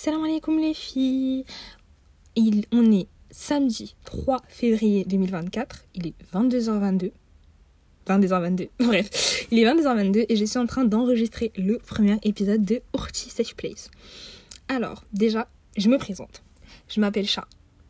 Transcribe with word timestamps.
Salam 0.00 0.22
alaikum 0.22 0.60
les 0.60 0.74
filles. 0.74 1.44
Il, 2.36 2.66
on 2.70 2.92
est 2.92 3.08
samedi 3.32 3.96
3 4.04 4.42
février 4.46 5.04
2024. 5.04 5.86
Il 5.96 6.06
est 6.06 6.14
22h22. 6.32 7.10
22h22. 8.06 8.68
Bref, 8.78 9.46
il 9.50 9.58
est 9.58 9.64
22h22 9.64 10.26
et 10.28 10.36
je 10.36 10.44
suis 10.44 10.58
en 10.60 10.66
train 10.66 10.84
d'enregistrer 10.84 11.50
le 11.56 11.78
premier 11.78 12.16
épisode 12.22 12.64
de 12.64 12.80
Orti 12.92 13.28
Safe 13.28 13.56
Place. 13.56 13.90
Alors, 14.68 15.02
déjà, 15.12 15.48
je 15.76 15.88
me 15.88 15.98
présente. 15.98 16.44
Je 16.88 17.00
m'appelle 17.00 17.26
Chat. 17.26 17.48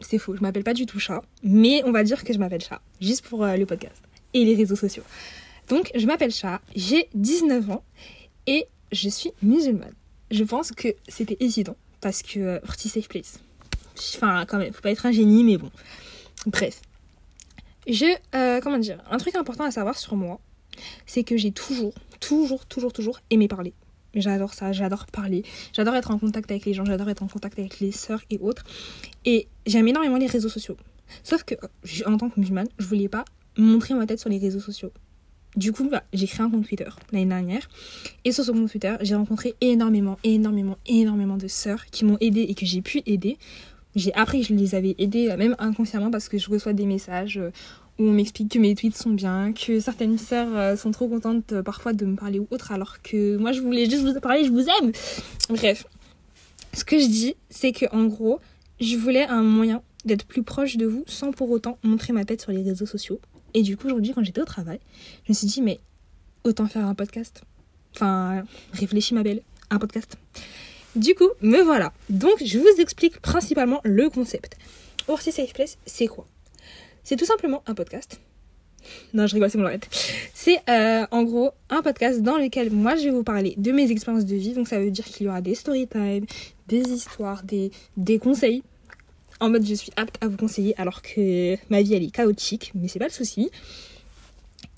C'est 0.00 0.16
faux, 0.16 0.34
je 0.34 0.40
m'appelle 0.40 0.64
pas 0.64 0.72
du 0.72 0.86
tout 0.86 0.98
Chat, 0.98 1.22
mais 1.42 1.82
on 1.84 1.92
va 1.92 2.02
dire 2.02 2.24
que 2.24 2.32
je 2.32 2.38
m'appelle 2.38 2.62
Chat, 2.62 2.80
juste 3.02 3.26
pour 3.26 3.44
euh, 3.44 3.58
le 3.58 3.66
podcast 3.66 4.00
et 4.32 4.46
les 4.46 4.54
réseaux 4.54 4.74
sociaux. 4.74 5.04
Donc, 5.68 5.90
je 5.94 6.06
m'appelle 6.06 6.32
Chat, 6.32 6.62
j'ai 6.74 7.10
19 7.12 7.70
ans 7.70 7.84
et 8.46 8.68
je 8.90 9.10
suis 9.10 9.32
musulmane. 9.42 9.92
Je 10.30 10.44
pense 10.44 10.70
que 10.70 10.88
c'était 11.06 11.36
évident 11.40 11.76
parce 12.00 12.22
que 12.22 12.40
euh, 12.40 12.58
Orti 12.66 12.88
Safe 12.88 13.08
Place. 13.08 13.40
Enfin, 14.16 14.44
quand 14.46 14.58
même, 14.58 14.72
faut 14.72 14.80
pas 14.80 14.90
être 14.90 15.06
un 15.06 15.12
génie, 15.12 15.44
mais 15.44 15.56
bon. 15.56 15.70
Bref. 16.46 16.80
Je, 17.86 18.06
euh, 18.34 18.60
comment 18.60 18.78
dire, 18.78 19.02
un 19.10 19.18
truc 19.18 19.34
important 19.34 19.64
à 19.64 19.70
savoir 19.70 19.98
sur 19.98 20.16
moi, 20.16 20.40
c'est 21.06 21.24
que 21.24 21.36
j'ai 21.36 21.52
toujours, 21.52 21.94
toujours, 22.20 22.66
toujours, 22.66 22.92
toujours 22.92 23.20
aimé 23.30 23.48
parler. 23.48 23.74
J'adore 24.14 24.54
ça, 24.54 24.72
j'adore 24.72 25.06
parler, 25.06 25.44
j'adore 25.72 25.94
être 25.94 26.10
en 26.10 26.18
contact 26.18 26.50
avec 26.50 26.66
les 26.66 26.74
gens, 26.74 26.84
j'adore 26.84 27.08
être 27.10 27.22
en 27.22 27.28
contact 27.28 27.58
avec 27.58 27.78
les 27.80 27.92
sœurs 27.92 28.22
et 28.30 28.38
autres. 28.38 28.64
Et 29.24 29.46
j'aime 29.66 29.86
énormément 29.86 30.16
les 30.16 30.26
réseaux 30.26 30.48
sociaux. 30.48 30.76
Sauf 31.22 31.44
que, 31.44 31.54
en 32.06 32.16
tant 32.16 32.28
que 32.28 32.38
musulmane, 32.40 32.68
je 32.78 32.86
voulais 32.86 33.08
pas 33.08 33.24
montrer 33.56 33.94
ma 33.94 34.06
tête 34.06 34.20
sur 34.20 34.28
les 34.28 34.38
réseaux 34.38 34.60
sociaux. 34.60 34.92
Du 35.56 35.72
coup, 35.72 35.88
bah, 35.90 36.04
j'ai 36.12 36.26
créé 36.26 36.46
un 36.46 36.50
compte 36.50 36.66
Twitter 36.66 36.88
l'année 37.12 37.26
dernière. 37.26 37.68
Et 38.24 38.32
sur 38.32 38.44
ce 38.44 38.52
compte 38.52 38.70
Twitter, 38.70 38.94
j'ai 39.00 39.14
rencontré 39.14 39.54
énormément, 39.60 40.18
énormément, 40.22 40.78
énormément 40.86 41.36
de 41.36 41.48
sœurs 41.48 41.86
qui 41.86 42.04
m'ont 42.04 42.18
aidé 42.20 42.42
et 42.42 42.54
que 42.54 42.66
j'ai 42.66 42.82
pu 42.82 43.02
aider. 43.06 43.36
J'ai 43.96 44.14
appris 44.14 44.42
que 44.42 44.48
je 44.48 44.54
les 44.54 44.74
avais 44.74 44.94
aidées, 44.98 45.28
euh, 45.30 45.36
même 45.36 45.56
inconsciemment, 45.58 46.10
parce 46.10 46.28
que 46.28 46.38
je 46.38 46.48
reçois 46.48 46.72
des 46.72 46.86
messages 46.86 47.38
euh, 47.38 47.50
où 47.98 48.04
on 48.04 48.12
m'explique 48.12 48.52
que 48.52 48.58
mes 48.58 48.74
tweets 48.76 48.96
sont 48.96 49.10
bien, 49.10 49.52
que 49.52 49.80
certaines 49.80 50.16
sœurs 50.16 50.56
euh, 50.56 50.76
sont 50.76 50.92
trop 50.92 51.08
contentes 51.08 51.60
parfois 51.62 51.92
de 51.92 52.06
me 52.06 52.14
parler 52.14 52.38
ou 52.38 52.46
autre, 52.50 52.70
alors 52.70 53.02
que 53.02 53.36
moi 53.36 53.50
je 53.50 53.60
voulais 53.60 53.90
juste 53.90 54.04
vous 54.04 54.18
parler, 54.20 54.44
je 54.44 54.50
vous 54.50 54.64
aime. 54.80 54.92
Bref, 55.48 55.86
ce 56.72 56.84
que 56.84 57.00
je 57.00 57.06
dis, 57.06 57.34
c'est 57.50 57.72
que 57.72 57.86
en 57.90 58.04
gros, 58.04 58.38
je 58.80 58.96
voulais 58.96 59.24
un 59.24 59.42
moyen 59.42 59.82
d'être 60.04 60.24
plus 60.24 60.44
proche 60.44 60.76
de 60.76 60.86
vous 60.86 61.04
sans 61.06 61.32
pour 61.32 61.50
autant 61.50 61.78
montrer 61.82 62.12
ma 62.12 62.24
tête 62.24 62.40
sur 62.40 62.52
les 62.52 62.62
réseaux 62.62 62.86
sociaux. 62.86 63.20
Et 63.54 63.62
du 63.62 63.76
coup, 63.76 63.86
aujourd'hui, 63.86 64.12
quand 64.14 64.24
j'étais 64.24 64.40
au 64.40 64.44
travail, 64.44 64.80
je 65.24 65.32
me 65.32 65.34
suis 65.34 65.46
dit, 65.46 65.62
mais 65.62 65.80
autant 66.44 66.66
faire 66.66 66.84
un 66.84 66.94
podcast. 66.94 67.42
Enfin, 67.94 68.44
réfléchis 68.72 69.14
ma 69.14 69.22
belle, 69.22 69.42
un 69.70 69.78
podcast. 69.78 70.16
Du 70.96 71.14
coup, 71.14 71.28
me 71.40 71.62
voilà. 71.62 71.92
Donc, 72.08 72.42
je 72.44 72.58
vous 72.58 72.80
explique 72.80 73.20
principalement 73.20 73.80
le 73.84 74.08
concept. 74.10 74.56
Orsi 75.08 75.32
Safe 75.32 75.52
Place, 75.52 75.78
c'est 75.86 76.06
quoi? 76.06 76.26
C'est 77.02 77.16
tout 77.16 77.24
simplement 77.24 77.62
un 77.66 77.74
podcast. 77.74 78.20
Non, 79.12 79.26
je 79.26 79.34
rigole, 79.34 79.50
c'est 79.50 79.58
mon. 79.58 79.68
C'est 80.34 80.58
euh, 80.68 81.06
en 81.10 81.22
gros 81.22 81.50
un 81.68 81.82
podcast 81.82 82.22
dans 82.22 82.38
lequel 82.38 82.70
moi 82.70 82.96
je 82.96 83.04
vais 83.04 83.10
vous 83.10 83.22
parler 83.22 83.54
de 83.56 83.72
mes 83.72 83.90
expériences 83.90 84.24
de 84.24 84.36
vie. 84.36 84.54
Donc, 84.54 84.68
ça 84.68 84.78
veut 84.78 84.90
dire 84.90 85.04
qu'il 85.04 85.26
y 85.26 85.28
aura 85.28 85.40
des 85.40 85.54
story 85.54 85.86
time, 85.86 86.24
des 86.68 86.80
histoires, 86.80 87.42
des 87.44 88.18
conseils. 88.18 88.62
En 89.40 89.48
mode, 89.50 89.66
je 89.66 89.74
suis 89.74 89.92
apte 89.96 90.16
à 90.20 90.28
vous 90.28 90.36
conseiller 90.36 90.78
alors 90.78 91.02
que 91.02 91.56
ma 91.70 91.82
vie 91.82 91.94
elle 91.94 92.04
est 92.04 92.10
chaotique, 92.10 92.72
mais 92.74 92.88
c'est 92.88 92.98
pas 92.98 93.06
le 93.06 93.12
souci. 93.12 93.50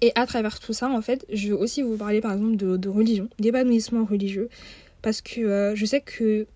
Et 0.00 0.12
à 0.14 0.26
travers 0.26 0.58
tout 0.60 0.72
ça, 0.72 0.88
en 0.88 1.02
fait, 1.02 1.26
je 1.32 1.48
veux 1.48 1.56
aussi 1.56 1.82
vous 1.82 1.96
parler 1.96 2.20
par 2.20 2.32
exemple 2.32 2.56
de, 2.56 2.88
religion, 2.88 3.28
d'épanouissement 3.38 4.04
religieux, 4.04 4.48
parce 5.00 5.20
que 5.20 5.40
euh, 5.40 5.74
je 5.74 5.84
sais 5.84 6.00
que 6.00 6.46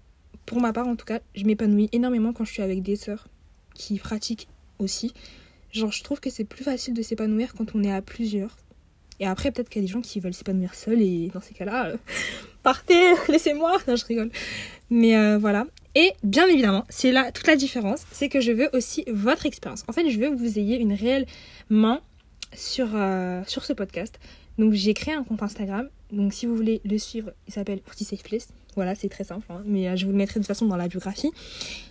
pour 0.47 0.61
ma 0.61 0.73
part 0.73 0.87
en 0.87 0.97
tout 0.97 1.05
cas, 1.05 1.21
je 1.35 1.45
m'épanouis 1.45 1.89
énormément 1.93 2.33
quand 2.33 2.45
je 2.45 2.53
suis 2.53 2.63
avec 2.63 2.83
des 2.83 2.97
sœurs 2.97 3.29
qui 3.75 3.99
pratiquent 3.99 4.49
aussi. 4.79 5.13
Genre, 5.73 5.93
je 5.93 6.03
trouve 6.03 6.21
que 6.21 6.31
c'est 6.31 6.45
plus 6.45 6.65
facile 6.65 6.95
de 6.95 7.03
s'épanouir 7.03 7.55
quand 7.55 7.75
on 7.75 7.83
est 7.83 7.93
à 7.93 8.01
plusieurs. 8.03 8.57
Et 9.19 9.27
après, 9.27 9.51
peut-être 9.51 9.69
qu'il 9.69 9.83
y 9.83 9.85
a 9.85 9.87
des 9.87 9.93
gens 9.93 10.01
qui 10.01 10.21
veulent 10.21 10.35
s'épanouir 10.35 10.75
seuls, 10.75 11.01
et 11.01 11.29
dans 11.33 11.41
ces 11.41 11.55
cas-là, 11.55 11.89
euh, 11.89 11.97
partez, 12.63 13.15
laissez-moi. 13.29 13.79
Non, 13.89 13.97
je 13.97 14.05
rigole. 14.05 14.31
Mais 14.91 15.17
euh, 15.17 15.39
voilà. 15.39 15.67
Et 15.97 16.13
bien 16.23 16.47
évidemment, 16.47 16.85
c'est 16.91 17.11
là 17.11 17.33
toute 17.33 17.47
la 17.47 17.57
différence, 17.57 18.05
c'est 18.13 18.29
que 18.29 18.43
je 18.43 18.53
veux 18.53 18.69
aussi 18.75 19.03
votre 19.11 19.47
expérience. 19.47 19.83
En 19.89 19.95
fait, 19.95 20.09
je 20.11 20.19
veux 20.19 20.29
que 20.29 20.35
vous 20.35 20.59
ayez 20.59 20.79
une 20.79 20.93
réelle 20.93 21.25
main 21.71 22.03
sur, 22.53 22.89
euh, 22.93 23.43
sur 23.47 23.65
ce 23.65 23.73
podcast. 23.73 24.21
Donc 24.59 24.75
j'ai 24.75 24.93
créé 24.93 25.15
un 25.15 25.25
compte 25.25 25.43
Instagram. 25.43 25.89
Donc 26.13 26.35
si 26.35 26.45
vous 26.45 26.55
voulez 26.55 26.83
le 26.85 26.99
suivre, 26.99 27.31
il 27.49 27.55
s'appelle 27.55 27.81
Pretty 27.81 28.05
Safe 28.05 28.23
Place. 28.23 28.49
Voilà, 28.75 28.95
c'est 28.95 29.09
très 29.09 29.25
simple, 29.25 29.47
hein, 29.49 29.63
mais 29.65 29.89
euh, 29.89 29.97
je 29.97 30.05
vous 30.05 30.13
le 30.13 30.19
mettrai 30.19 30.39
de 30.39 30.45
toute 30.45 30.49
façon 30.49 30.67
dans 30.67 30.77
la 30.77 30.87
biographie. 30.87 31.31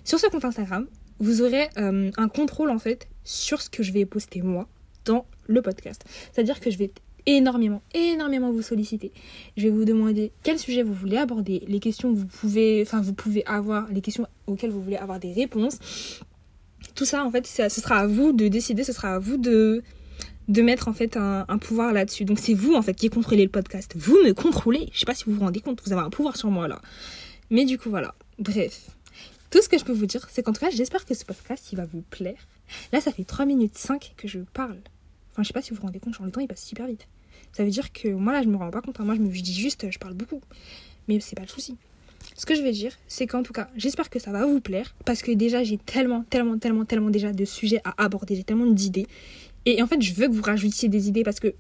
Sur 0.04 0.20
ce 0.20 0.28
compte 0.28 0.46
Instagram, 0.46 0.86
vous 1.18 1.42
aurez 1.42 1.68
euh, 1.80 2.12
un 2.16 2.28
contrôle 2.28 2.70
en 2.70 2.78
fait 2.78 3.08
sur 3.24 3.60
ce 3.60 3.72
que 3.72 3.82
je 3.82 3.92
vais 3.92 4.06
poster 4.06 4.44
moi 4.44 4.68
dans 5.06 5.26
le 5.48 5.64
podcast. 5.64 6.06
C'est-à-dire 6.32 6.60
que 6.60 6.70
je 6.70 6.78
vais 6.78 6.92
énormément, 7.26 7.82
énormément 7.94 8.52
vous 8.52 8.62
solliciter. 8.62 9.12
Je 9.58 9.64
vais 9.64 9.70
vous 9.70 9.86
demander 9.86 10.32
quel 10.44 10.60
sujet 10.60 10.84
vous 10.84 10.94
voulez 10.94 11.18
aborder, 11.18 11.64
les 11.68 11.80
questions 11.80 12.14
que 12.14 12.18
vous 12.18 12.26
pouvez, 12.26 12.82
enfin 12.82 13.02
vous 13.02 13.14
pouvez 13.14 13.46
avoir, 13.46 13.88
les 13.92 14.02
questions 14.02 14.28
auxquelles 14.48 14.72
vous 14.72 14.82
voulez 14.82 14.98
avoir 14.98 15.20
des 15.20 15.34
réponses. 15.34 15.80
Tout 16.94 17.06
ça, 17.06 17.26
en 17.26 17.32
fait, 17.32 17.46
ce 17.48 17.70
sera 17.82 17.98
à 17.98 18.08
vous 18.08 18.32
de 18.32 18.48
décider, 18.48 18.84
ce 18.84 18.94
sera 18.94 19.16
à 19.16 19.20
vous 19.20 19.38
de 19.38 19.84
de 20.48 20.62
mettre 20.62 20.88
en 20.88 20.94
fait 20.94 21.18
un, 21.18 21.46
un 21.48 21.58
pouvoir 21.58 21.92
là-dessus. 21.92 22.26
Donc 22.26 22.40
c'est 22.40 22.54
vous 22.54 22.76
en 22.76 22.82
fait 22.82 22.94
qui 22.94 23.10
contrôlez 23.10 23.44
le 23.44 23.50
podcast. 23.50 23.94
Vous 23.96 24.16
me 24.24 24.32
contrôlez. 24.34 24.90
Je 24.94 25.00
sais 25.00 25.06
pas 25.06 25.16
si 25.16 25.24
vous 25.26 25.34
vous 25.34 25.42
rendez 25.42 25.60
compte, 25.60 25.82
vous 25.84 25.92
avez 25.92 26.04
un 26.04 26.12
pouvoir 26.12 26.38
sur 26.38 26.50
moi 26.52 26.68
là. 26.68 26.82
Mais 27.50 27.66
du 27.66 27.78
coup 27.78 27.90
voilà. 27.90 28.14
Bref. 28.38 28.90
Tout 29.50 29.62
ce 29.62 29.70
que 29.70 29.78
je 29.78 29.86
peux 29.86 29.94
vous 29.94 30.06
dire, 30.06 30.28
c'est 30.32 30.44
qu'en 30.44 30.54
tout 30.54 30.60
cas, 30.60 30.70
j'espère 30.70 31.06
que 31.06 31.14
ce 31.14 31.24
podcast 31.24 31.72
il 31.72 31.78
va 31.78 31.86
vous 31.86 32.02
plaire. 32.02 32.38
Là, 32.92 33.00
ça 33.00 33.12
fait 33.12 33.24
3 33.24 33.46
minutes 33.46 33.78
5 33.78 34.14
que 34.18 34.28
je 34.28 34.40
parle. 34.40 34.80
Enfin, 35.36 35.44
je 35.44 35.48
sais 35.48 35.54
pas 35.54 35.62
si 35.62 35.72
vous 35.72 35.76
vous 35.76 35.82
rendez 35.82 36.00
compte, 36.00 36.14
genre 36.14 36.26
le 36.26 36.32
temps 36.32 36.40
il 36.40 36.48
passe 36.48 36.64
super 36.64 36.88
vite. 36.88 37.10
Ça 37.52 37.66
veut 37.66 37.70
dire 37.70 37.92
que 37.92 38.08
moi 38.08 38.32
là, 38.32 38.42
je 38.42 38.48
me 38.48 38.56
rends 38.56 38.72
pas 38.72 38.80
compte. 38.80 38.98
Moi, 39.00 39.16
je 39.16 39.20
me 39.20 39.28
dis 39.28 39.54
juste, 39.54 39.92
je 39.92 40.00
parle 40.00 40.14
beaucoup. 40.14 40.40
Mais 41.10 41.20
c'est 41.20 41.36
pas 41.36 41.42
le 41.42 41.50
souci. 41.50 41.76
Ce 42.38 42.46
que 42.46 42.56
je 42.56 42.62
vais 42.62 42.72
dire, 42.72 42.94
c'est 43.10 43.28
qu'en 43.28 43.44
tout 43.44 43.52
cas, 43.52 43.70
j'espère 43.76 44.10
que 44.10 44.18
ça 44.18 44.32
va 44.32 44.46
vous 44.46 44.62
plaire. 44.62 44.96
Parce 45.04 45.22
que 45.22 45.32
déjà, 45.32 45.62
j'ai 45.64 45.78
tellement, 45.78 46.24
tellement, 46.24 46.58
tellement, 46.58 46.86
tellement 46.86 47.10
déjà 47.10 47.34
de 47.34 47.44
sujets 47.44 47.82
à 47.84 47.94
aborder. 48.04 48.38
J'ai 48.38 48.46
tellement 48.46 48.66
d'idées. 48.66 49.08
Et 49.66 49.82
en 49.84 49.88
fait, 49.88 50.02
je 50.02 50.14
veux 50.14 50.28
que 50.28 50.32
vous 50.32 50.42
rajoutiez 50.42 50.88
des 50.88 51.10
idées 51.10 51.24
parce 51.24 51.42
que 51.42 51.54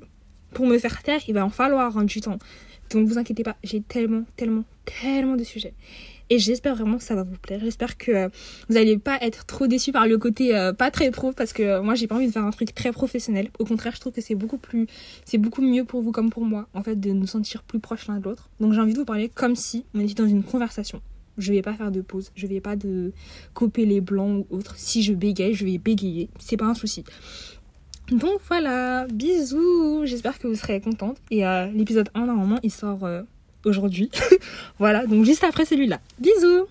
pour 0.53 0.65
me 0.65 0.77
faire 0.79 1.03
taire, 1.03 1.19
il 1.27 1.33
va 1.33 1.45
en 1.45 1.49
falloir 1.49 1.91
rendre 1.91 2.07
du 2.07 2.21
temps. 2.21 2.39
Donc 2.91 3.07
vous 3.07 3.17
inquiétez 3.17 3.43
pas, 3.43 3.57
j'ai 3.63 3.81
tellement, 3.81 4.23
tellement, 4.35 4.63
tellement 4.85 5.35
de 5.35 5.43
sujets. 5.43 5.73
Et 6.29 6.39
j'espère 6.39 6.75
vraiment 6.75 6.97
que 6.97 7.03
ça 7.03 7.15
va 7.15 7.23
vous 7.23 7.37
plaire. 7.37 7.59
J'espère 7.61 7.97
que 7.97 8.11
euh, 8.11 8.29
vous 8.67 8.73
n'allez 8.73 8.97
pas 8.97 9.17
être 9.21 9.45
trop 9.45 9.67
déçus 9.67 9.91
par 9.91 10.07
le 10.07 10.17
côté 10.17 10.55
euh, 10.55 10.73
pas 10.73 10.89
très 10.89 11.11
pro 11.11 11.31
parce 11.31 11.53
que 11.53 11.61
euh, 11.61 11.81
moi 11.83 11.93
j'ai 11.93 12.07
pas 12.07 12.15
envie 12.15 12.27
de 12.27 12.31
faire 12.31 12.43
un 12.43 12.51
truc 12.51 12.73
très 12.73 12.91
professionnel. 12.91 13.49
Au 13.59 13.65
contraire, 13.65 13.93
je 13.95 13.99
trouve 13.99 14.13
que 14.13 14.21
c'est 14.21 14.35
beaucoup 14.35 14.57
plus 14.57 14.87
c'est 15.25 15.37
beaucoup 15.37 15.61
mieux 15.61 15.83
pour 15.83 16.01
vous 16.01 16.11
comme 16.11 16.31
pour 16.31 16.43
moi 16.43 16.67
en 16.73 16.81
fait 16.81 16.99
de 16.99 17.11
nous 17.11 17.27
sentir 17.27 17.61
plus 17.61 17.79
proches 17.79 18.07
l'un 18.07 18.17
de 18.17 18.23
l'autre. 18.23 18.49
Donc 18.59 18.73
j'ai 18.73 18.81
envie 18.81 18.93
de 18.93 18.97
vous 18.97 19.05
parler 19.05 19.29
comme 19.29 19.55
si 19.55 19.85
on 19.93 19.99
était 19.99 20.15
dans 20.15 20.27
une 20.27 20.43
conversation. 20.43 20.99
Je 21.37 21.51
vais 21.53 21.61
pas 21.61 21.73
faire 21.73 21.91
de 21.91 22.01
pause, 22.01 22.31
je 22.35 22.47
vais 22.47 22.61
pas 22.61 22.75
de 22.75 23.11
couper 23.53 23.85
les 23.85 24.01
blancs 24.01 24.47
ou 24.49 24.55
autre. 24.55 24.75
Si 24.77 25.03
je 25.03 25.13
bégaye, 25.13 25.53
je 25.53 25.65
vais 25.65 25.77
bégayer, 25.77 26.29
c'est 26.39 26.57
pas 26.57 26.65
un 26.65 26.73
souci. 26.73 27.03
Donc 28.09 28.39
voilà, 28.47 29.05
bisous, 29.07 30.05
j'espère 30.05 30.39
que 30.39 30.47
vous 30.47 30.55
serez 30.55 30.79
contente. 30.79 31.17
Et 31.31 31.41
l'épisode 31.73 32.07
1, 32.13 32.27
normalement, 32.27 32.59
il 32.63 32.71
sort 32.71 33.05
aujourd'hui. 33.65 34.09
voilà, 34.79 35.05
donc 35.05 35.25
juste 35.25 35.43
après 35.43 35.65
celui-là. 35.65 35.99
Bisous 36.19 36.67